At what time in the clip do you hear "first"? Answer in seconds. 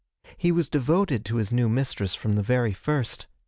2.73-3.27